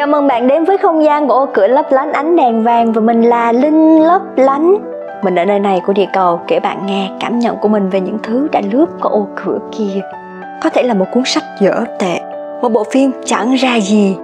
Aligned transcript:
Chào 0.00 0.06
mừng 0.06 0.26
bạn 0.26 0.48
đến 0.48 0.64
với 0.64 0.78
không 0.78 1.04
gian 1.04 1.28
của 1.28 1.34
ô 1.34 1.46
cửa 1.54 1.66
lấp 1.66 1.86
lánh 1.90 2.12
ánh 2.12 2.36
đèn 2.36 2.62
vàng 2.62 2.92
và 2.92 3.00
mình 3.00 3.22
là 3.22 3.52
Linh 3.52 4.02
lấp 4.02 4.22
lánh. 4.36 4.76
Mình 5.22 5.34
ở 5.34 5.44
nơi 5.44 5.58
này 5.58 5.80
của 5.86 5.92
địa 5.92 6.06
cầu 6.12 6.40
kể 6.46 6.60
bạn 6.60 6.86
nghe 6.86 7.10
cảm 7.20 7.38
nhận 7.38 7.56
của 7.56 7.68
mình 7.68 7.90
về 7.90 8.00
những 8.00 8.18
thứ 8.22 8.48
đã 8.52 8.60
lướt 8.72 8.86
qua 9.02 9.10
ô 9.10 9.28
cửa 9.44 9.58
kia. 9.72 10.00
Có 10.62 10.70
thể 10.70 10.82
là 10.82 10.94
một 10.94 11.04
cuốn 11.12 11.22
sách 11.26 11.42
dở 11.60 11.84
tệ, 11.98 12.20
một 12.62 12.68
bộ 12.68 12.84
phim 12.84 13.12
chẳng 13.24 13.54
ra 13.54 13.80
gì, 13.80 14.16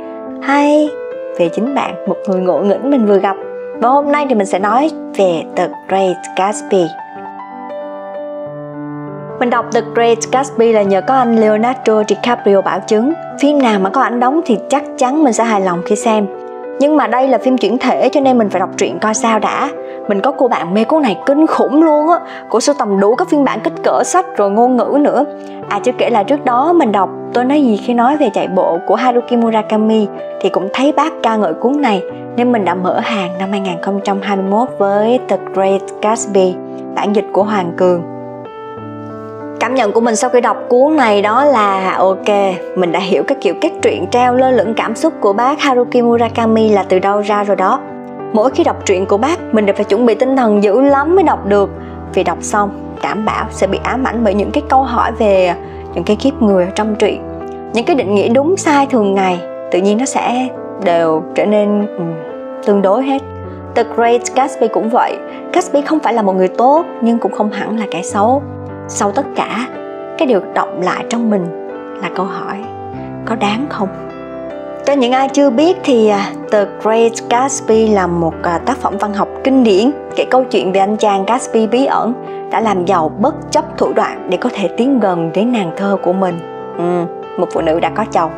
hay 0.43 0.89
về 1.39 1.49
chính 1.49 1.75
bạn, 1.75 1.95
một 2.07 2.17
người 2.29 2.41
ngộ 2.41 2.59
nghĩnh 2.59 2.91
mình 2.91 3.07
vừa 3.07 3.19
gặp. 3.19 3.37
Và 3.81 3.89
hôm 3.89 4.13
nay 4.13 4.27
thì 4.29 4.35
mình 4.35 4.47
sẽ 4.47 4.59
nói 4.59 4.91
về 5.17 5.43
The 5.57 5.69
Great 5.89 6.17
Gatsby. 6.37 6.87
Mình 9.41 9.51
đọc 9.51 9.67
The 9.73 9.81
Great 9.95 10.19
Gatsby 10.33 10.73
là 10.73 10.83
nhờ 10.83 11.01
có 11.01 11.15
anh 11.15 11.37
Leonardo 11.37 12.03
DiCaprio 12.09 12.61
bảo 12.61 12.81
chứng. 12.81 13.13
Phim 13.41 13.59
nào 13.59 13.81
mà 13.81 13.91
có 13.91 14.01
ảnh 14.01 14.21
đóng 14.21 14.41
thì 14.45 14.59
chắc 14.69 14.85
chắn 14.99 15.25
mình 15.25 15.33
sẽ 15.33 15.45
hài 15.45 15.61
lòng 15.61 15.83
khi 15.87 15.97
xem. 15.97 16.27
Nhưng 16.81 16.97
mà 16.97 17.07
đây 17.07 17.29
là 17.29 17.39
phim 17.39 17.59
chuyển 17.59 17.79
thể 17.79 18.09
cho 18.09 18.21
nên 18.21 18.39
mình 18.39 18.51
phải 18.51 18.61
đọc 18.61 18.71
truyện 18.77 18.99
coi 18.99 19.15
sao 19.15 19.39
đã. 19.39 19.71
Mình 20.09 20.21
có 20.21 20.33
cô 20.33 20.49
bạn 20.49 20.75
mê 20.75 20.85
cuốn 20.85 21.03
này 21.03 21.19
kinh 21.27 21.47
khủng 21.47 21.83
luôn 21.83 22.09
á. 22.09 22.19
Của 22.49 22.61
sưu 22.61 22.75
tầm 22.79 23.01
đủ 23.01 23.15
các 23.15 23.29
phiên 23.31 23.45
bản 23.45 23.61
kích 23.61 23.73
cỡ 23.85 24.03
sách 24.05 24.27
rồi 24.37 24.51
ngôn 24.51 24.77
ngữ 24.77 24.99
nữa. 25.01 25.25
À 25.69 25.79
chứ 25.85 25.93
kể 25.99 26.11
là 26.11 26.23
trước 26.23 26.45
đó 26.45 26.73
mình 26.73 26.93
đọc 26.93 27.11
tôi 27.33 27.45
nói 27.45 27.63
gì 27.63 27.77
khi 27.77 27.95
nói 27.95 28.17
về 28.17 28.31
chạy 28.35 28.49
bộ 28.49 28.79
của 28.87 28.95
Haruki 28.95 29.33
Murakami 29.33 30.07
thì 30.41 30.49
cũng 30.49 30.69
thấy 30.73 30.93
bác 30.93 31.13
ca 31.23 31.37
ngợi 31.37 31.55
cuốn 31.55 31.81
này 31.81 32.03
nên 32.37 32.53
mình 32.53 32.65
đã 32.65 32.75
mở 32.75 33.01
hàng 33.01 33.31
năm 33.39 33.51
2021 33.51 34.69
với 34.79 35.21
The 35.29 35.37
Great 35.55 35.83
Gatsby, 36.03 36.55
bản 36.95 37.17
dịch 37.17 37.27
của 37.33 37.43
Hoàng 37.43 37.73
Cường 37.77 38.16
cảm 39.67 39.75
nhận 39.75 39.93
của 39.93 40.01
mình 40.01 40.17
sau 40.17 40.31
khi 40.31 40.41
đọc 40.41 40.57
cuốn 40.69 40.97
này 40.97 41.23
đó 41.23 41.45
là 41.45 41.95
ok 41.99 42.29
mình 42.77 42.93
đã 42.93 43.01
hiểu 43.01 43.23
cái 43.23 43.39
kiểu 43.41 43.55
cách 43.61 43.73
truyện 43.83 44.07
treo 44.11 44.35
lơ 44.35 44.51
lửng 44.51 44.75
cảm 44.77 44.97
xúc 44.97 45.13
của 45.21 45.33
bác 45.33 45.61
Haruki 45.61 46.03
Murakami 46.03 46.69
là 46.69 46.85
từ 46.89 46.99
đâu 46.99 47.21
ra 47.21 47.45
rồi 47.45 47.57
đó. 47.57 47.81
Mỗi 48.33 48.51
khi 48.51 48.65
đọc 48.65 48.87
truyện 48.87 49.07
của 49.07 49.17
bác 49.17 49.55
mình 49.55 49.67
đều 49.67 49.75
phải 49.75 49.85
chuẩn 49.85 50.07
bị 50.07 50.15
tinh 50.15 50.37
thần 50.37 50.63
dữ 50.63 50.81
lắm 50.81 51.15
mới 51.15 51.25
đọc 51.25 51.47
được. 51.47 51.71
Vì 52.15 52.25
đọc 52.25 52.39
xong 52.41 52.95
đảm 53.03 53.25
bảo 53.25 53.47
sẽ 53.51 53.67
bị 53.67 53.79
ám 53.83 54.05
ảnh 54.05 54.25
bởi 54.25 54.35
những 54.35 54.51
cái 54.51 54.63
câu 54.69 54.83
hỏi 54.83 55.13
về 55.19 55.55
những 55.95 56.05
cái 56.05 56.17
kiếp 56.17 56.43
người 56.43 56.65
ở 56.65 56.71
trong 56.75 56.95
truyện. 56.95 57.23
Những 57.73 57.85
cái 57.85 57.97
định 57.97 58.15
nghĩa 58.15 58.29
đúng 58.29 58.57
sai 58.57 58.87
thường 58.87 59.15
ngày 59.15 59.41
tự 59.71 59.79
nhiên 59.79 59.99
nó 59.99 60.05
sẽ 60.05 60.49
đều 60.85 61.23
trở 61.35 61.47
nên 61.47 61.87
um, 61.97 62.13
tương 62.67 62.83
đối 62.83 63.05
hết. 63.05 63.23
The 63.75 63.85
Great 63.97 64.23
Gatsby 64.35 64.69
cũng 64.69 64.91
vậy. 64.91 65.17
Gatsby 65.53 65.81
không 65.81 65.99
phải 65.99 66.15
là 66.15 66.23
một 66.23 66.33
người 66.33 66.49
tốt 66.49 66.85
nhưng 67.01 67.19
cũng 67.19 67.33
không 67.33 67.51
hẳn 67.51 67.79
là 67.79 67.87
kẻ 67.91 68.03
xấu 68.03 68.43
sau 68.89 69.13
tất 69.13 69.27
cả 69.37 69.69
cái 70.19 70.29
điều 70.29 70.41
động 70.55 70.81
lại 70.83 71.05
trong 71.09 71.31
mình 71.31 71.69
là 72.03 72.11
câu 72.15 72.27
hỏi 72.27 72.57
có 73.25 73.35
đáng 73.35 73.67
không 73.69 73.89
cho 74.87 74.93
những 74.93 75.13
ai 75.13 75.29
chưa 75.29 75.51
biết 75.51 75.77
thì 75.85 76.09
à, 76.09 76.33
The 76.53 76.65
Great 76.83 77.13
Gatsby 77.31 77.89
là 77.89 78.07
một 78.07 78.35
à, 78.43 78.59
tác 78.59 78.79
phẩm 78.79 78.97
văn 79.01 79.15
học 79.15 79.29
kinh 79.45 79.65
điển 79.65 79.91
kể 80.17 80.25
câu 80.31 80.45
chuyện 80.45 80.73
về 80.73 80.81
anh 80.81 80.97
chàng 80.97 81.25
Gatsby 81.27 81.67
bí 81.67 81.87
ẩn 81.87 82.15
đã 82.51 82.61
làm 82.61 82.85
giàu 82.85 83.09
bất 83.09 83.35
chấp 83.51 83.65
thủ 83.79 83.93
đoạn 83.93 84.27
để 84.31 84.37
có 84.37 84.51
thể 84.55 84.69
tiến 84.77 85.01
gần 85.01 85.31
đến 85.35 85.53
nàng 85.53 85.71
thơ 85.77 85.97
của 86.03 86.13
mình. 86.13 86.39
Ừ, 86.79 87.05
một 87.39 87.49
phụ 87.53 87.61
nữ 87.61 87.81
đã 87.81 87.91
có 87.91 88.05
chồng. 88.13 88.31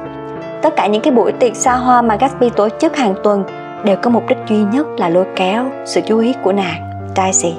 Tất 0.63 0.77
cả 0.77 0.87
những 0.87 1.03
cái 1.03 1.13
buổi 1.13 1.33
tiệc 1.33 1.57
xa 1.57 1.73
hoa 1.73 2.03
mà 2.03 2.17
Gatsby 2.17 2.51
tổ 2.51 2.69
chức 2.81 2.97
hàng 2.97 3.15
tuần 3.25 3.45
đều 3.85 3.97
có 3.97 4.11
mục 4.11 4.25
đích 4.29 4.39
duy 4.49 4.63
nhất 4.73 4.87
là 4.97 5.09
lôi 5.09 5.27
kéo 5.37 5.65
sự 5.85 6.01
chú 6.07 6.19
ý 6.19 6.35
của 6.43 6.53
nàng, 6.53 7.07
Daisy. 7.17 7.55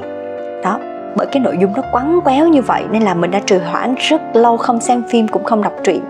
Đó, 0.63 0.79
bởi 1.20 1.28
cái 1.28 1.42
nội 1.42 1.58
dung 1.62 1.73
nó 1.75 1.81
quắn 1.92 2.20
quéo 2.22 2.48
như 2.48 2.62
vậy 2.62 2.84
nên 2.92 3.03
là 3.03 3.14
mình 3.14 3.31
đã 3.31 3.39
trì 3.39 3.58
hoãn 3.58 3.95
rất 3.98 4.22
lâu 4.34 4.58
không 4.58 4.81
xem 4.81 5.03
phim 5.09 5.28
cũng 5.28 5.44
không 5.44 5.64
đọc 5.64 5.73
truyện. 5.84 6.02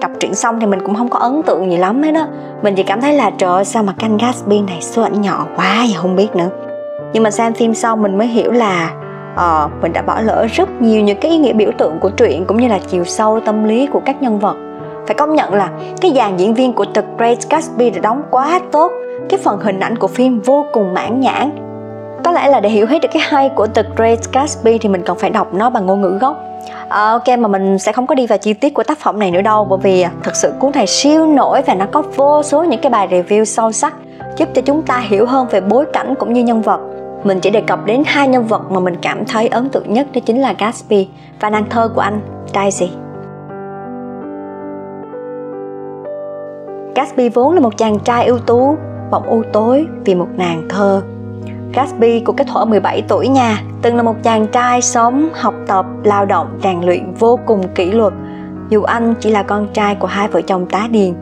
Đọc 0.00 0.10
truyện 0.20 0.34
xong 0.34 0.60
thì 0.60 0.66
mình 0.66 0.80
cũng 0.84 0.94
không 0.94 1.08
có 1.08 1.18
ấn 1.18 1.42
tượng 1.42 1.70
gì 1.70 1.76
lắm 1.76 2.02
hết 2.02 2.12
đó 2.12 2.26
mình 2.62 2.74
chỉ 2.74 2.82
cảm 2.82 3.00
thấy 3.00 3.14
là 3.14 3.30
trời 3.38 3.50
ơi 3.50 3.64
sao 3.64 3.82
mà 3.82 3.92
canh 3.98 4.16
Gatsby 4.16 4.60
này 4.60 4.78
số 4.80 5.02
ảnh 5.02 5.20
nhỏ 5.20 5.46
quá 5.56 5.76
vậy 5.78 5.94
không 5.96 6.16
biết 6.16 6.36
nữa. 6.36 6.48
Nhưng 7.12 7.22
mà 7.22 7.30
xem 7.30 7.54
phim 7.54 7.74
xong 7.74 8.02
mình 8.02 8.18
mới 8.18 8.26
hiểu 8.26 8.52
là 8.52 8.90
uh, 9.34 9.82
mình 9.82 9.92
đã 9.92 10.02
bỏ 10.02 10.20
lỡ 10.20 10.46
rất 10.52 10.82
nhiều 10.82 11.02
những 11.02 11.18
cái 11.20 11.30
ý 11.30 11.38
nghĩa 11.38 11.52
biểu 11.52 11.70
tượng 11.78 11.98
của 12.00 12.10
truyện 12.10 12.44
cũng 12.44 12.56
như 12.56 12.68
là 12.68 12.78
chiều 12.88 13.04
sâu 13.04 13.40
tâm 13.40 13.64
lý 13.64 13.86
của 13.86 14.00
các 14.04 14.22
nhân 14.22 14.38
vật. 14.38 14.56
Phải 15.06 15.14
công 15.14 15.34
nhận 15.34 15.54
là 15.54 15.70
cái 16.00 16.12
dàn 16.16 16.36
diễn 16.36 16.54
viên 16.54 16.72
của 16.72 16.84
The 16.94 17.02
Great 17.18 17.38
Gatsby 17.50 17.90
đã 17.90 18.00
đóng 18.00 18.22
quá 18.30 18.60
tốt. 18.72 18.92
Cái 19.28 19.40
phần 19.44 19.60
hình 19.60 19.80
ảnh 19.80 19.98
của 19.98 20.08
phim 20.08 20.40
vô 20.40 20.66
cùng 20.72 20.94
mãn 20.94 21.20
nhãn 21.20 21.69
có 22.24 22.32
lẽ 22.32 22.48
là 22.48 22.60
để 22.60 22.68
hiểu 22.68 22.86
hết 22.86 22.98
được 23.02 23.08
cái 23.12 23.22
hay 23.26 23.48
của 23.48 23.66
The 23.66 23.82
Great 23.96 24.18
Gatsby 24.32 24.78
thì 24.78 24.88
mình 24.88 25.02
cần 25.02 25.18
phải 25.18 25.30
đọc 25.30 25.54
nó 25.54 25.70
bằng 25.70 25.86
ngôn 25.86 26.00
ngữ 26.00 26.18
gốc. 26.20 26.36
À, 26.88 27.10
ok 27.10 27.38
mà 27.38 27.48
mình 27.48 27.78
sẽ 27.78 27.92
không 27.92 28.06
có 28.06 28.14
đi 28.14 28.26
vào 28.26 28.38
chi 28.38 28.52
tiết 28.52 28.74
của 28.74 28.82
tác 28.82 28.98
phẩm 28.98 29.18
này 29.18 29.30
nữa 29.30 29.42
đâu 29.42 29.64
bởi 29.64 29.78
vì 29.82 30.02
à, 30.02 30.10
thực 30.22 30.36
sự 30.36 30.52
cuốn 30.58 30.72
này 30.74 30.86
siêu 30.86 31.26
nổi 31.26 31.62
và 31.62 31.74
nó 31.74 31.86
có 31.92 32.02
vô 32.16 32.42
số 32.42 32.64
những 32.64 32.80
cái 32.80 32.90
bài 32.90 33.08
review 33.10 33.44
sâu 33.44 33.72
sắc 33.72 33.94
giúp 34.36 34.48
cho 34.54 34.62
chúng 34.62 34.82
ta 34.82 34.98
hiểu 34.98 35.26
hơn 35.26 35.46
về 35.50 35.60
bối 35.60 35.84
cảnh 35.92 36.14
cũng 36.18 36.32
như 36.32 36.42
nhân 36.42 36.62
vật. 36.62 36.80
Mình 37.24 37.40
chỉ 37.40 37.50
đề 37.50 37.60
cập 37.60 37.86
đến 37.86 38.02
hai 38.06 38.28
nhân 38.28 38.46
vật 38.46 38.70
mà 38.70 38.80
mình 38.80 38.96
cảm 39.02 39.24
thấy 39.24 39.48
ấn 39.48 39.68
tượng 39.68 39.92
nhất 39.92 40.06
đó 40.14 40.20
chính 40.26 40.40
là 40.40 40.54
Gatsby 40.58 41.08
và 41.40 41.50
nàng 41.50 41.64
thơ 41.70 41.88
của 41.94 42.00
anh 42.00 42.20
Daisy. 42.54 42.90
Gatsby 46.94 47.28
vốn 47.28 47.54
là 47.54 47.60
một 47.60 47.76
chàng 47.76 47.98
trai 47.98 48.26
ưu 48.26 48.38
tú 48.38 48.76
bỗng 49.10 49.26
u 49.26 49.42
tối 49.52 49.86
vì 50.04 50.14
một 50.14 50.28
nàng 50.36 50.62
thơ. 50.68 51.02
Gatsby 51.74 52.20
của 52.20 52.32
cái 52.32 52.46
thuở 52.52 52.64
17 52.64 53.02
tuổi 53.08 53.28
nha, 53.28 53.62
từng 53.82 53.96
là 53.96 54.02
một 54.02 54.14
chàng 54.22 54.46
trai 54.46 54.82
sống, 54.82 55.28
học 55.34 55.54
tập, 55.66 55.86
lao 56.04 56.26
động, 56.26 56.58
rèn 56.62 56.80
luyện 56.80 57.14
vô 57.18 57.38
cùng 57.46 57.68
kỷ 57.74 57.92
luật, 57.92 58.12
dù 58.68 58.82
anh 58.82 59.14
chỉ 59.20 59.30
là 59.30 59.42
con 59.42 59.68
trai 59.72 59.94
của 59.94 60.06
hai 60.06 60.28
vợ 60.28 60.40
chồng 60.42 60.66
tá 60.66 60.88
điền. 60.90 61.14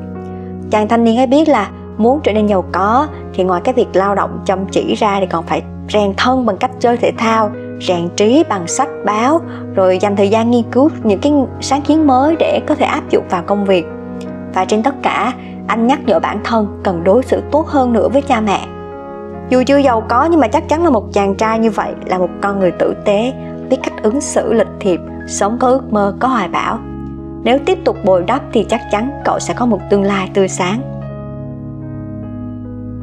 Chàng 0.70 0.88
thanh 0.88 1.04
niên 1.04 1.16
ấy 1.16 1.26
biết 1.26 1.48
là 1.48 1.70
muốn 1.97 2.20
trở 2.22 2.32
nên 2.32 2.47
giàu 2.47 2.64
có 2.72 3.06
thì 3.34 3.44
ngoài 3.44 3.60
cái 3.64 3.75
việc 3.75 3.88
lao 3.92 4.14
động 4.14 4.41
chăm 4.47 4.66
chỉ 4.66 4.94
ra 4.94 5.16
thì 5.20 5.26
còn 5.26 5.47
phải 5.47 5.62
rèn 5.92 6.14
thân 6.16 6.47
bằng 6.47 6.56
cách 6.56 6.70
chơi 6.81 6.97
thể 6.97 7.12
thao, 7.19 7.50
rèn 7.81 8.08
trí 8.16 8.44
bằng 8.48 8.66
sách 8.66 8.88
báo, 9.04 9.41
rồi 9.75 9.98
dành 9.98 10.16
thời 10.16 10.28
gian 10.28 10.50
nghiên 10.50 10.64
cứu 10.72 10.91
những 11.03 11.19
cái 11.19 11.32
sáng 11.60 11.82
kiến 11.82 12.06
mới 12.06 12.37
để 12.38 12.60
có 12.66 12.75
thể 12.75 12.87
áp 12.87 13.10
dụng 13.10 13.25
vào 13.31 13.42
công 13.47 13.64
việc. 13.64 13.87
Và 14.54 14.64
trên 14.64 14.82
tất 14.82 14.94
cả, 15.03 15.32
anh 15.66 15.87
nhắc 15.87 16.00
nhở 16.06 16.20
bản 16.20 16.41
thân 16.44 16.81
cần 16.84 17.04
đối 17.04 17.22
xử 17.22 17.42
tốt 17.53 17.66
hơn 17.66 17.92
nữa 17.92 18.08
với 18.08 18.22
cha 18.22 18.41
mẹ 18.41 18.60
dù 19.50 19.62
chưa 19.66 19.76
giàu 19.76 20.03
có 20.09 20.25
nhưng 20.25 20.41
mà 20.41 20.48
chắc 20.48 20.69
chắn 20.69 20.84
là 20.84 20.91
một 20.91 21.12
chàng 21.12 21.34
trai 21.34 21.59
như 21.59 21.70
vậy, 21.70 21.92
là 22.06 22.19
một 22.19 22.31
con 22.42 22.60
người 22.60 22.70
tử 22.70 22.94
tế, 23.04 23.32
biết 23.70 23.76
cách 23.82 24.03
ứng 24.03 24.20
xử, 24.20 24.53
lịch 24.53 24.66
thiệp, 24.81 25.00
sống 25.26 25.56
có 25.60 25.69
ước 25.69 25.92
mơ, 25.92 26.14
có 26.20 26.28
hoài 26.28 26.48
bão. 26.48 26.78
Nếu 27.44 27.58
tiếp 27.66 27.78
tục 27.84 27.97
bồi 28.04 28.22
đắp 28.22 28.42
thì 28.53 28.66
chắc 28.69 28.81
chắn 28.91 29.10
cậu 29.25 29.38
sẽ 29.38 29.54
có 29.54 29.66
một 29.66 29.78
tương 29.91 30.03
lai 30.03 30.31
tươi 30.34 30.48
sáng. 30.48 30.81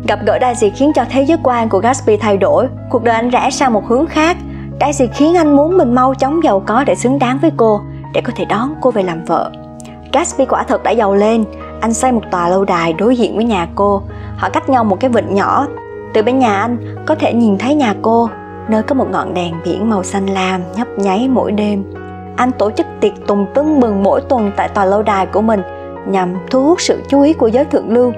Gặp 0.07 0.19
gỡ 0.25 0.37
Daisy 0.41 0.69
khiến 0.69 0.91
cho 0.95 1.05
thế 1.09 1.23
giới 1.23 1.37
quan 1.43 1.69
của 1.69 1.79
Gatsby 1.79 2.17
thay 2.17 2.37
đổi, 2.37 2.67
cuộc 2.89 3.03
đời 3.03 3.15
anh 3.15 3.29
rẽ 3.29 3.49
sang 3.51 3.73
một 3.73 3.87
hướng 3.87 4.05
khác. 4.05 4.37
Daisy 4.81 5.07
khiến 5.07 5.35
anh 5.35 5.55
muốn 5.55 5.77
mình 5.77 5.95
mau 5.95 6.13
chóng 6.13 6.43
giàu 6.43 6.59
có 6.59 6.83
để 6.83 6.95
xứng 6.95 7.19
đáng 7.19 7.39
với 7.41 7.51
cô, 7.57 7.81
để 8.13 8.21
có 8.21 8.33
thể 8.35 8.45
đón 8.45 8.75
cô 8.81 8.91
về 8.91 9.03
làm 9.03 9.25
vợ. 9.25 9.51
Gatsby 10.13 10.45
quả 10.45 10.63
thật 10.63 10.83
đã 10.83 10.91
giàu 10.91 11.15
lên. 11.15 11.45
Anh 11.81 11.93
xây 11.93 12.11
một 12.11 12.21
tòa 12.31 12.49
lâu 12.49 12.65
đài 12.65 12.93
đối 12.93 13.17
diện 13.17 13.35
với 13.35 13.45
nhà 13.45 13.67
cô. 13.75 14.01
Họ 14.37 14.49
cách 14.49 14.69
nhau 14.69 14.83
một 14.83 14.99
cái 14.99 15.09
vịnh 15.09 15.35
nhỏ 15.35 15.67
từ 16.15 16.21
bên 16.21 16.39
nhà 16.39 16.53
anh 16.53 16.77
có 17.05 17.15
thể 17.15 17.33
nhìn 17.33 17.57
thấy 17.57 17.75
nhà 17.75 17.93
cô, 18.01 18.29
nơi 18.67 18.83
có 18.83 18.95
một 18.95 19.07
ngọn 19.11 19.33
đèn 19.33 19.53
biển 19.65 19.89
màu 19.89 20.03
xanh 20.03 20.25
lam 20.25 20.61
nhấp 20.75 20.87
nháy 20.97 21.27
mỗi 21.31 21.51
đêm. 21.51 21.83
Anh 22.35 22.51
tổ 22.51 22.71
chức 22.71 22.85
tiệc 23.01 23.27
tùng 23.27 23.45
tưng 23.53 23.79
mừng 23.79 24.03
mỗi 24.03 24.21
tuần 24.21 24.51
tại 24.55 24.69
tòa 24.69 24.85
lâu 24.85 25.03
đài 25.03 25.25
của 25.25 25.41
mình 25.41 25.61
nhằm 26.07 26.33
thu 26.49 26.63
hút 26.65 26.81
sự 26.81 27.01
chú 27.09 27.21
ý 27.21 27.33
của 27.33 27.47
giới 27.47 27.65
thượng 27.65 27.93
lưu. 27.93 28.13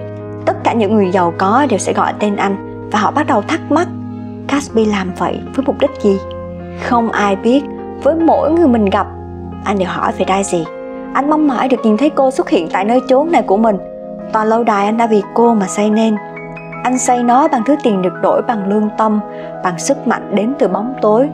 Tất 0.45 0.63
cả 0.63 0.73
những 0.73 0.95
người 0.95 1.11
giàu 1.11 1.33
có 1.37 1.65
đều 1.69 1.79
sẽ 1.79 1.93
gọi 1.93 2.13
tên 2.19 2.35
anh 2.35 2.87
và 2.91 2.99
họ 2.99 3.11
bắt 3.11 3.27
đầu 3.27 3.41
thắc 3.41 3.71
mắc 3.71 3.87
Caspi 4.47 4.85
làm 4.85 5.11
vậy 5.17 5.39
với 5.55 5.65
mục 5.65 5.75
đích 5.79 5.91
gì? 6.01 6.19
Không 6.83 7.11
ai 7.11 7.35
biết, 7.35 7.63
với 8.03 8.15
mỗi 8.15 8.51
người 8.51 8.67
mình 8.67 8.85
gặp, 8.85 9.07
anh 9.63 9.79
đều 9.79 9.87
hỏi 9.89 10.11
về 10.17 10.25
Daisy. 10.27 10.65
Anh 11.13 11.29
mong 11.29 11.47
mỏi 11.47 11.67
được 11.67 11.77
nhìn 11.83 11.97
thấy 11.97 12.09
cô 12.09 12.31
xuất 12.31 12.49
hiện 12.49 12.67
tại 12.73 12.85
nơi 12.85 13.01
chốn 13.09 13.31
này 13.31 13.41
của 13.41 13.57
mình. 13.57 13.77
Tòa 14.33 14.45
lâu 14.45 14.63
đài 14.63 14.85
anh 14.85 14.97
đã 14.97 15.07
vì 15.07 15.21
cô 15.33 15.53
mà 15.53 15.67
xây 15.67 15.89
nên 15.89 16.15
anh 16.87 16.97
xây 16.97 17.23
nó 17.23 17.47
bằng 17.47 17.63
thứ 17.65 17.75
tiền 17.83 18.01
được 18.01 18.13
đổi 18.21 18.41
bằng 18.41 18.69
lương 18.69 18.89
tâm, 18.97 19.19
bằng 19.63 19.79
sức 19.79 20.07
mạnh 20.07 20.35
đến 20.35 20.53
từ 20.59 20.67
bóng 20.67 20.93
tối. 21.01 21.29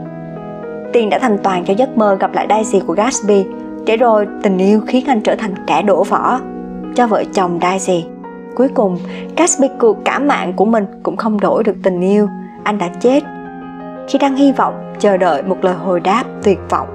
Tiền 0.92 1.10
đã 1.10 1.18
thành 1.18 1.38
toàn 1.42 1.64
cho 1.64 1.74
giấc 1.74 1.98
mơ 1.98 2.16
gặp 2.20 2.34
lại 2.34 2.46
Daisy 2.48 2.80
của 2.80 2.94
Gatsby 2.94 3.44
để 3.86 3.96
rồi 3.96 4.26
tình 4.42 4.58
yêu 4.58 4.80
khiến 4.86 5.04
anh 5.06 5.20
trở 5.20 5.36
thành 5.36 5.54
kẻ 5.66 5.82
đổ 5.82 6.04
vỏ 6.04 6.40
cho 6.94 7.06
vợ 7.06 7.24
chồng 7.34 7.58
Daisy 7.62 8.06
cuối 8.54 8.68
cùng, 8.74 8.98
Gatsby 9.36 9.68
cuộc 9.78 10.04
cả 10.04 10.18
mạng 10.18 10.52
của 10.52 10.64
mình 10.64 10.86
cũng 11.02 11.16
không 11.16 11.40
đổi 11.40 11.64
được 11.64 11.76
tình 11.82 12.00
yêu. 12.00 12.28
Anh 12.64 12.78
đã 12.78 12.88
chết. 13.00 13.22
Khi 14.08 14.18
đang 14.18 14.36
hy 14.36 14.52
vọng, 14.52 14.94
chờ 14.98 15.16
đợi 15.16 15.42
một 15.42 15.64
lời 15.64 15.74
hồi 15.74 16.00
đáp 16.00 16.24
tuyệt 16.42 16.58
vọng. 16.70 16.88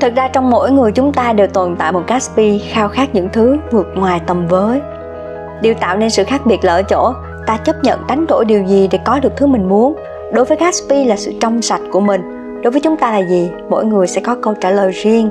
Thực 0.00 0.14
ra 0.14 0.28
trong 0.28 0.50
mỗi 0.50 0.70
người 0.70 0.92
chúng 0.92 1.12
ta 1.12 1.32
đều 1.32 1.46
tồn 1.46 1.76
tại 1.76 1.92
một 1.92 2.02
Gatsby 2.06 2.58
khao 2.58 2.88
khát 2.88 3.14
những 3.14 3.28
thứ 3.32 3.56
vượt 3.70 3.86
ngoài 3.94 4.20
tầm 4.26 4.46
với. 4.46 4.80
Điều 5.62 5.74
tạo 5.74 5.96
nên 5.96 6.10
sự 6.10 6.24
khác 6.24 6.46
biệt 6.46 6.64
là 6.64 6.72
ở 6.72 6.82
chỗ, 6.82 7.12
ta 7.46 7.56
chấp 7.56 7.76
nhận 7.82 8.06
đánh 8.08 8.26
đổi 8.26 8.44
điều 8.44 8.64
gì 8.64 8.88
để 8.90 8.98
có 9.04 9.20
được 9.20 9.32
thứ 9.36 9.46
mình 9.46 9.68
muốn. 9.68 9.94
Đối 10.32 10.44
với 10.44 10.56
Gatsby 10.56 11.04
là 11.04 11.16
sự 11.16 11.32
trong 11.40 11.62
sạch 11.62 11.82
của 11.92 12.00
mình. 12.00 12.22
Đối 12.62 12.70
với 12.70 12.80
chúng 12.80 12.96
ta 12.96 13.10
là 13.10 13.18
gì? 13.18 13.50
Mỗi 13.70 13.84
người 13.84 14.06
sẽ 14.06 14.20
có 14.20 14.36
câu 14.42 14.54
trả 14.60 14.70
lời 14.70 14.90
riêng. 14.90 15.30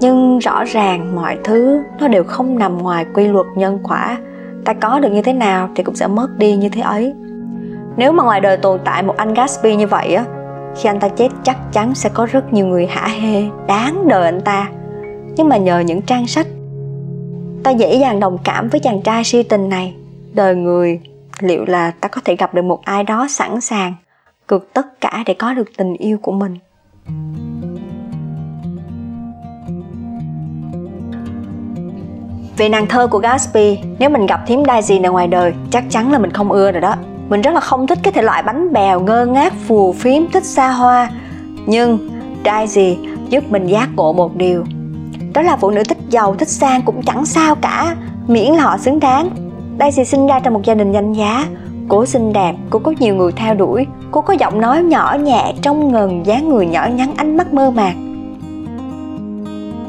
nhưng 0.00 0.38
rõ 0.38 0.64
ràng 0.64 1.16
mọi 1.16 1.38
thứ 1.44 1.82
nó 2.00 2.08
đều 2.08 2.24
không 2.24 2.58
nằm 2.58 2.78
ngoài 2.78 3.06
quy 3.14 3.28
luật 3.28 3.46
nhân 3.56 3.78
quả 3.82 4.18
ta 4.64 4.72
có 4.72 4.98
được 4.98 5.08
như 5.12 5.22
thế 5.22 5.32
nào 5.32 5.68
thì 5.74 5.82
cũng 5.82 5.94
sẽ 5.94 6.06
mất 6.06 6.28
đi 6.38 6.56
như 6.56 6.68
thế 6.68 6.80
ấy 6.80 7.14
nếu 7.96 8.12
mà 8.12 8.24
ngoài 8.24 8.40
đời 8.40 8.56
tồn 8.56 8.80
tại 8.84 9.02
một 9.02 9.16
anh 9.16 9.34
Gatsby 9.34 9.76
như 9.76 9.86
vậy 9.86 10.14
á 10.14 10.24
khi 10.76 10.88
anh 10.88 11.00
ta 11.00 11.08
chết 11.08 11.28
chắc 11.42 11.58
chắn 11.72 11.94
sẽ 11.94 12.08
có 12.08 12.26
rất 12.26 12.52
nhiều 12.52 12.66
người 12.66 12.86
hả 12.86 13.08
hê 13.08 13.44
đáng 13.66 14.08
đời 14.08 14.24
anh 14.24 14.40
ta. 14.40 14.70
Nhưng 15.36 15.48
mà 15.48 15.56
nhờ 15.56 15.80
những 15.80 16.02
trang 16.02 16.26
sách 16.26 16.46
ta 17.62 17.70
dễ 17.70 17.94
dàng 17.94 18.20
đồng 18.20 18.38
cảm 18.44 18.68
với 18.68 18.80
chàng 18.80 19.02
trai 19.02 19.24
si 19.24 19.42
tình 19.42 19.68
này. 19.68 19.94
Đời 20.32 20.54
người 20.54 21.00
liệu 21.40 21.64
là 21.64 21.90
ta 22.00 22.08
có 22.08 22.20
thể 22.24 22.36
gặp 22.36 22.54
được 22.54 22.62
một 22.62 22.80
ai 22.84 23.04
đó 23.04 23.26
sẵn 23.30 23.60
sàng 23.60 23.94
cược 24.46 24.72
tất 24.72 25.00
cả 25.00 25.22
để 25.26 25.34
có 25.34 25.54
được 25.54 25.68
tình 25.76 25.94
yêu 25.94 26.18
của 26.22 26.32
mình? 26.32 26.58
Về 32.56 32.68
nàng 32.68 32.86
thơ 32.86 33.06
của 33.06 33.18
Gatsby, 33.18 33.78
nếu 33.98 34.10
mình 34.10 34.26
gặp 34.26 34.40
thím 34.46 34.62
Daisy 34.66 34.98
này 34.98 35.10
ngoài 35.10 35.28
đời, 35.28 35.52
chắc 35.70 35.84
chắn 35.90 36.12
là 36.12 36.18
mình 36.18 36.30
không 36.30 36.52
ưa 36.52 36.72
rồi 36.72 36.80
đó. 36.80 36.94
Mình 37.28 37.42
rất 37.42 37.54
là 37.54 37.60
không 37.60 37.86
thích 37.86 37.98
cái 38.02 38.12
thể 38.12 38.22
loại 38.22 38.42
bánh 38.42 38.72
bèo 38.72 39.00
ngơ 39.00 39.26
ngác 39.26 39.52
phù 39.66 39.92
phiếm 39.92 40.30
thích 40.32 40.44
xa 40.44 40.68
hoa. 40.68 41.10
Nhưng 41.66 42.10
Daisy 42.44 42.98
giúp 43.28 43.44
mình 43.50 43.66
giác 43.66 43.88
ngộ 43.96 44.12
một 44.12 44.36
điều. 44.36 44.64
Đó 45.34 45.42
là 45.42 45.56
phụ 45.56 45.70
nữ 45.70 45.82
thích 45.88 45.98
giàu, 46.10 46.34
thích 46.34 46.48
sang 46.48 46.82
cũng 46.82 47.02
chẳng 47.02 47.26
sao 47.26 47.54
cả, 47.54 47.96
miễn 48.26 48.52
là 48.52 48.62
họ 48.62 48.78
xứng 48.78 49.00
đáng. 49.00 49.30
Daisy 49.78 50.04
sinh 50.04 50.26
ra 50.26 50.40
trong 50.40 50.54
một 50.54 50.60
gia 50.64 50.74
đình 50.74 50.92
danh 50.92 51.12
giá, 51.12 51.44
Cô 51.88 52.06
xinh 52.06 52.32
đẹp, 52.32 52.54
cô 52.70 52.78
có 52.78 52.92
nhiều 53.00 53.14
người 53.14 53.32
theo 53.32 53.54
đuổi, 53.54 53.86
cô 54.10 54.20
có 54.20 54.34
giọng 54.34 54.60
nói 54.60 54.82
nhỏ 54.82 55.16
nhẹ, 55.20 55.54
trong 55.62 55.92
ngần, 55.92 56.26
dáng 56.26 56.48
người 56.48 56.66
nhỏ 56.66 56.86
nhắn, 56.94 57.12
ánh 57.16 57.36
mắt 57.36 57.54
mơ 57.54 57.70
màng. 57.70 58.04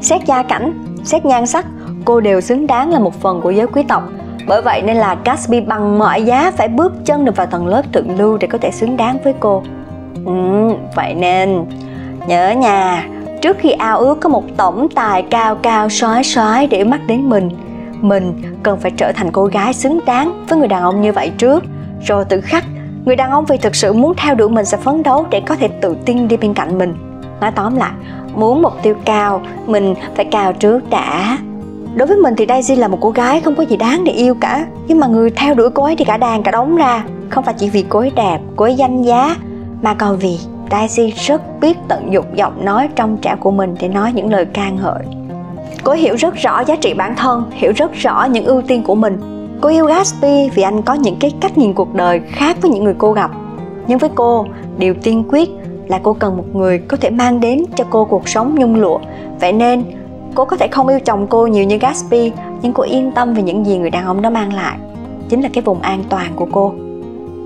Xét 0.02 0.26
gia 0.26 0.42
cảnh, 0.42 0.72
xét 1.04 1.24
nhan 1.24 1.46
sắc, 1.46 1.66
cô 2.04 2.20
đều 2.20 2.40
xứng 2.40 2.66
đáng 2.66 2.90
là 2.90 2.98
một 2.98 3.20
phần 3.20 3.40
của 3.40 3.50
giới 3.50 3.66
quý 3.66 3.82
tộc. 3.88 4.02
Bởi 4.46 4.62
vậy 4.62 4.82
nên 4.82 4.96
là 4.96 5.16
Gatsby 5.24 5.60
bằng 5.60 5.98
mọi 5.98 6.22
giá 6.22 6.52
phải 6.56 6.68
bước 6.68 6.92
chân 7.04 7.24
được 7.24 7.36
vào 7.36 7.46
tầng 7.46 7.66
lớp 7.66 7.82
thượng 7.92 8.18
lưu 8.18 8.38
để 8.38 8.46
có 8.46 8.58
thể 8.58 8.70
xứng 8.70 8.96
đáng 8.96 9.18
với 9.24 9.34
cô. 9.40 9.62
Ừ, 10.26 10.32
vậy 10.94 11.14
nên 11.14 11.64
nhớ 12.26 12.50
nhà, 12.50 13.08
trước 13.42 13.56
khi 13.58 13.70
ao 13.70 13.98
ước 13.98 14.20
có 14.20 14.28
một 14.28 14.44
tổng 14.56 14.88
tài 14.94 15.22
cao 15.22 15.54
cao 15.54 15.88
sói 15.88 16.24
sói 16.24 16.66
để 16.66 16.84
mắt 16.84 17.00
đến 17.06 17.28
mình, 17.28 17.50
mình 18.00 18.42
cần 18.62 18.80
phải 18.80 18.90
trở 18.90 19.12
thành 19.12 19.30
cô 19.32 19.44
gái 19.44 19.72
xứng 19.72 20.00
đáng 20.06 20.46
với 20.48 20.58
người 20.58 20.68
đàn 20.68 20.82
ông 20.82 21.00
như 21.00 21.12
vậy 21.12 21.32
trước. 21.38 21.64
Rồi 22.02 22.24
tự 22.24 22.40
khắc 22.40 22.64
người 23.04 23.16
đàn 23.16 23.30
ông 23.30 23.44
vì 23.44 23.56
thực 23.56 23.74
sự 23.74 23.92
muốn 23.92 24.14
theo 24.16 24.34
đuổi 24.34 24.48
mình 24.48 24.64
sẽ 24.64 24.76
phấn 24.76 25.02
đấu 25.02 25.26
để 25.30 25.40
có 25.40 25.56
thể 25.56 25.68
tự 25.68 25.96
tin 26.06 26.28
đi 26.28 26.36
bên 26.36 26.54
cạnh 26.54 26.78
mình. 26.78 26.94
Nói 27.40 27.50
tóm 27.50 27.76
lại 27.76 27.92
muốn 28.34 28.62
mục 28.62 28.72
tiêu 28.82 28.94
cao 29.04 29.42
mình 29.66 29.94
phải 30.16 30.24
cao 30.24 30.52
trước 30.52 30.90
đã 30.90 31.38
đối 31.94 32.08
với 32.08 32.16
mình 32.16 32.34
thì 32.36 32.46
Daisy 32.48 32.76
là 32.76 32.88
một 32.88 32.98
cô 33.00 33.10
gái 33.10 33.40
không 33.40 33.54
có 33.54 33.62
gì 33.62 33.76
đáng 33.76 34.04
để 34.04 34.12
yêu 34.12 34.34
cả 34.40 34.66
nhưng 34.88 35.00
mà 35.00 35.06
người 35.06 35.30
theo 35.30 35.54
đuổi 35.54 35.70
cô 35.70 35.84
ấy 35.84 35.96
thì 35.96 36.04
cả 36.04 36.16
đàn 36.16 36.42
cả 36.42 36.50
đống 36.50 36.76
ra 36.76 37.04
không 37.28 37.44
phải 37.44 37.54
chỉ 37.58 37.70
vì 37.70 37.84
cô 37.88 37.98
ấy 37.98 38.10
đẹp 38.16 38.38
cô 38.56 38.64
ấy 38.64 38.74
danh 38.74 39.02
giá 39.02 39.36
mà 39.82 39.94
còn 39.94 40.16
vì 40.16 40.38
Daisy 40.70 41.10
rất 41.10 41.60
biết 41.60 41.76
tận 41.88 42.12
dụng 42.12 42.26
giọng 42.34 42.64
nói 42.64 42.88
trong 42.96 43.16
trẻo 43.22 43.36
của 43.36 43.50
mình 43.50 43.74
để 43.80 43.88
nói 43.88 44.12
những 44.12 44.32
lời 44.32 44.46
ca 44.52 44.70
ngợi 44.70 45.02
cô 45.84 45.92
ấy 45.92 45.98
hiểu 45.98 46.14
rất 46.14 46.34
rõ 46.34 46.60
giá 46.60 46.76
trị 46.76 46.94
bản 46.94 47.14
thân 47.16 47.44
hiểu 47.50 47.72
rất 47.76 47.92
rõ 47.94 48.24
những 48.24 48.44
ưu 48.44 48.62
tiên 48.62 48.82
của 48.82 48.94
mình 48.94 49.40
Cô 49.60 49.68
yêu 49.68 49.86
Gatsby 49.86 50.50
vì 50.54 50.62
anh 50.62 50.82
có 50.82 50.94
những 50.94 51.16
cái 51.20 51.32
cách 51.40 51.58
nhìn 51.58 51.74
cuộc 51.74 51.94
đời 51.94 52.20
khác 52.26 52.56
với 52.62 52.70
những 52.70 52.84
người 52.84 52.94
cô 52.98 53.12
gặp. 53.12 53.30
Nhưng 53.86 53.98
với 53.98 54.10
cô, 54.14 54.46
điều 54.78 54.94
tiên 54.94 55.24
quyết 55.28 55.48
là 55.88 56.00
cô 56.02 56.12
cần 56.12 56.36
một 56.36 56.44
người 56.54 56.78
có 56.78 56.96
thể 56.96 57.10
mang 57.10 57.40
đến 57.40 57.64
cho 57.76 57.84
cô 57.90 58.04
cuộc 58.04 58.28
sống 58.28 58.54
nhung 58.54 58.80
lụa. 58.80 58.98
Vậy 59.40 59.52
nên, 59.52 59.84
cô 60.34 60.44
có 60.44 60.56
thể 60.56 60.68
không 60.68 60.88
yêu 60.88 61.00
chồng 61.00 61.26
cô 61.30 61.46
nhiều 61.46 61.64
như 61.64 61.78
Gatsby, 61.78 62.32
nhưng 62.62 62.72
cô 62.72 62.82
yên 62.82 63.12
tâm 63.12 63.34
về 63.34 63.42
những 63.42 63.66
gì 63.66 63.78
người 63.78 63.90
đàn 63.90 64.06
ông 64.06 64.22
đó 64.22 64.30
mang 64.30 64.52
lại. 64.52 64.78
Chính 65.28 65.40
là 65.40 65.48
cái 65.52 65.62
vùng 65.62 65.80
an 65.80 66.04
toàn 66.08 66.32
của 66.36 66.46
cô. 66.52 66.74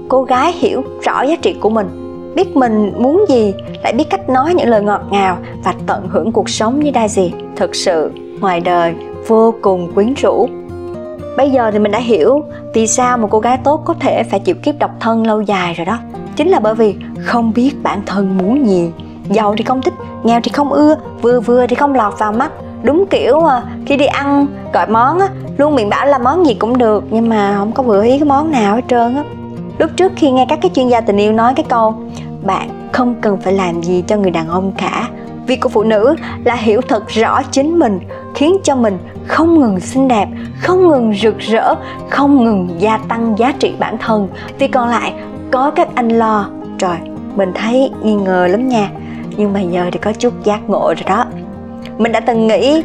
Cô 0.08 0.22
gái 0.22 0.52
hiểu 0.52 0.82
rõ 1.02 1.22
giá 1.22 1.36
trị 1.36 1.56
của 1.60 1.70
mình, 1.70 1.88
biết 2.34 2.56
mình 2.56 2.92
muốn 2.98 3.24
gì, 3.28 3.54
lại 3.82 3.92
biết 3.92 4.10
cách 4.10 4.28
nói 4.28 4.54
những 4.54 4.68
lời 4.68 4.82
ngọt 4.82 5.02
ngào 5.10 5.38
và 5.64 5.74
tận 5.86 6.08
hưởng 6.10 6.32
cuộc 6.32 6.48
sống 6.48 6.80
như 6.80 6.90
Daisy. 6.94 7.32
Thực 7.56 7.74
sự, 7.74 8.10
ngoài 8.40 8.60
đời 8.60 8.94
vô 9.26 9.54
cùng 9.62 9.92
quyến 9.94 10.14
rũ 10.14 10.48
Bây 11.36 11.50
giờ 11.50 11.70
thì 11.70 11.78
mình 11.78 11.92
đã 11.92 11.98
hiểu 11.98 12.44
vì 12.74 12.86
sao 12.86 13.18
một 13.18 13.28
cô 13.30 13.38
gái 13.38 13.58
tốt 13.64 13.82
có 13.84 13.94
thể 14.00 14.22
phải 14.22 14.40
chịu 14.40 14.54
kiếp 14.62 14.78
độc 14.78 14.90
thân 15.00 15.26
lâu 15.26 15.40
dài 15.40 15.74
rồi 15.74 15.84
đó. 15.84 15.98
Chính 16.36 16.48
là 16.48 16.60
bởi 16.60 16.74
vì 16.74 16.96
không 17.24 17.52
biết 17.54 17.72
bản 17.82 18.02
thân 18.06 18.38
muốn 18.38 18.68
gì. 18.68 18.92
Giàu 19.28 19.54
thì 19.58 19.64
không 19.64 19.82
thích, 19.82 19.94
nghèo 20.22 20.40
thì 20.42 20.50
không 20.52 20.72
ưa, 20.72 20.96
vừa 21.22 21.40
vừa 21.40 21.66
thì 21.66 21.76
không 21.76 21.94
lọt 21.94 22.18
vào 22.18 22.32
mắt. 22.32 22.52
Đúng 22.84 23.06
kiểu 23.10 23.40
mà 23.40 23.62
khi 23.86 23.96
đi 23.96 24.06
ăn 24.06 24.46
gọi 24.72 24.86
món 24.86 25.18
á, 25.18 25.28
luôn 25.58 25.74
miệng 25.74 25.88
bảo 25.88 26.06
là 26.06 26.18
món 26.18 26.46
gì 26.46 26.54
cũng 26.54 26.78
được 26.78 27.04
nhưng 27.10 27.28
mà 27.28 27.54
không 27.58 27.72
có 27.72 27.82
vừa 27.82 28.02
ý 28.02 28.18
cái 28.18 28.28
món 28.28 28.50
nào 28.50 28.74
hết 28.74 28.82
trơn 28.88 29.16
á. 29.16 29.24
Lúc 29.78 29.90
trước 29.96 30.12
khi 30.16 30.30
nghe 30.30 30.46
các 30.48 30.58
cái 30.62 30.70
chuyên 30.74 30.88
gia 30.88 31.00
tình 31.00 31.16
yêu 31.16 31.32
nói 31.32 31.52
cái 31.56 31.64
câu 31.68 31.94
bạn 32.42 32.68
không 32.92 33.14
cần 33.20 33.40
phải 33.40 33.52
làm 33.52 33.82
gì 33.82 34.04
cho 34.06 34.16
người 34.16 34.30
đàn 34.30 34.48
ông 34.48 34.72
cả 34.78 35.08
Việc 35.46 35.60
của 35.60 35.68
phụ 35.68 35.82
nữ 35.82 36.16
là 36.44 36.54
hiểu 36.54 36.80
thật 36.88 37.08
rõ 37.08 37.42
chính 37.42 37.78
mình, 37.78 38.00
khiến 38.34 38.56
cho 38.64 38.76
mình 38.76 38.98
không 39.26 39.60
ngừng 39.60 39.80
xinh 39.80 40.08
đẹp, 40.08 40.28
không 40.60 40.88
ngừng 40.88 41.14
rực 41.14 41.38
rỡ, 41.38 41.74
không 42.10 42.44
ngừng 42.44 42.68
gia 42.78 42.98
tăng 42.98 43.34
giá 43.38 43.52
trị 43.58 43.74
bản 43.78 43.98
thân. 43.98 44.28
Vì 44.58 44.68
còn 44.68 44.88
lại 44.88 45.14
có 45.50 45.70
các 45.70 45.88
anh 45.94 46.08
lo. 46.08 46.48
Trời, 46.78 46.96
mình 47.36 47.52
thấy 47.54 47.90
nghi 48.02 48.14
ngờ 48.14 48.46
lắm 48.46 48.68
nha. 48.68 48.90
Nhưng 49.36 49.52
mà 49.52 49.60
giờ 49.60 49.84
thì 49.92 49.98
có 49.98 50.12
chút 50.12 50.44
giác 50.44 50.68
ngộ 50.68 50.86
rồi 50.86 51.04
đó. 51.06 51.24
Mình 51.98 52.12
đã 52.12 52.20
từng 52.20 52.46
nghĩ 52.46 52.82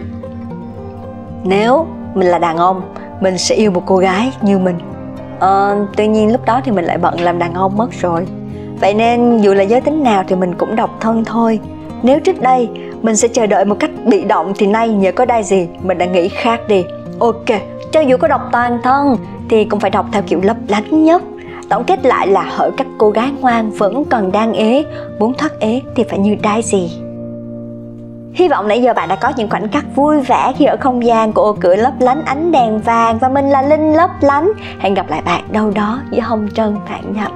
nếu 1.43 1.85
mình 2.13 2.27
là 2.27 2.39
đàn 2.39 2.57
ông, 2.57 2.81
mình 3.21 3.37
sẽ 3.37 3.55
yêu 3.55 3.71
một 3.71 3.83
cô 3.85 3.97
gái 3.97 4.31
như 4.41 4.57
mình. 4.57 4.75
Ờ, 5.39 5.85
tuy 5.97 6.07
nhiên 6.07 6.31
lúc 6.31 6.45
đó 6.45 6.61
thì 6.65 6.71
mình 6.71 6.85
lại 6.85 6.97
bận 6.97 7.21
làm 7.21 7.39
đàn 7.39 7.53
ông 7.53 7.77
mất 7.77 7.89
rồi. 8.01 8.27
Vậy 8.81 8.93
nên 8.93 9.37
dù 9.37 9.53
là 9.53 9.63
giới 9.63 9.81
tính 9.81 10.03
nào 10.03 10.23
thì 10.27 10.35
mình 10.35 10.55
cũng 10.55 10.75
độc 10.75 10.97
thân 10.99 11.25
thôi 11.25 11.59
nếu 12.03 12.19
trước 12.19 12.41
đây 12.41 12.69
mình 13.01 13.15
sẽ 13.15 13.27
chờ 13.27 13.45
đợi 13.45 13.65
một 13.65 13.75
cách 13.79 13.91
bị 14.05 14.23
động 14.23 14.53
thì 14.57 14.67
nay 14.67 14.89
nhờ 14.89 15.11
có 15.11 15.25
đai 15.25 15.43
gì 15.43 15.67
mình 15.83 15.97
đã 15.97 16.05
nghĩ 16.05 16.27
khác 16.27 16.61
đi. 16.67 16.83
Ok, 17.19 17.45
cho 17.91 17.99
dù 17.99 18.17
có 18.17 18.27
đọc 18.27 18.41
toàn 18.51 18.79
thân 18.83 19.17
thì 19.49 19.65
cũng 19.65 19.79
phải 19.79 19.91
đọc 19.91 20.05
theo 20.11 20.23
kiểu 20.27 20.39
lấp 20.43 20.57
lánh 20.67 21.03
nhất. 21.03 21.23
Tổng 21.69 21.83
kết 21.83 22.05
lại 22.05 22.27
là 22.27 22.45
hỡi 22.55 22.71
các 22.77 22.87
cô 22.97 23.09
gái 23.09 23.31
ngoan 23.39 23.71
vẫn 23.71 24.05
còn 24.05 24.31
đang 24.31 24.53
ế, 24.53 24.85
muốn 25.19 25.33
thoát 25.33 25.59
ế 25.59 25.81
thì 25.95 26.03
phải 26.03 26.19
như 26.19 26.35
đai 26.41 26.61
gì. 26.61 26.91
Hy 28.33 28.47
vọng 28.47 28.67
nãy 28.67 28.81
giờ 28.81 28.93
bạn 28.93 29.09
đã 29.09 29.15
có 29.15 29.33
những 29.37 29.49
khoảnh 29.49 29.71
khắc 29.71 29.85
vui 29.95 30.21
vẻ 30.21 30.53
khi 30.57 30.65
ở 30.65 30.77
không 30.79 31.05
gian 31.05 31.33
của 31.33 31.41
ô 31.41 31.53
cửa 31.61 31.75
lấp 31.75 31.93
lánh, 31.99 32.25
ánh 32.25 32.51
đèn 32.51 32.79
vàng 32.79 33.17
và 33.17 33.29
mình 33.29 33.49
là 33.49 33.61
Linh 33.61 33.93
lấp 33.93 34.09
lánh. 34.21 34.51
Hẹn 34.79 34.93
gặp 34.93 35.09
lại 35.09 35.21
bạn 35.25 35.43
đâu 35.51 35.71
đó 35.71 35.99
giữa 36.11 36.21
hồng 36.21 36.47
trần 36.55 36.75
bạn 36.89 37.13
nhập. 37.13 37.31